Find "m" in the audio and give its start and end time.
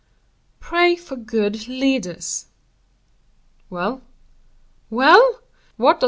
5.97-5.99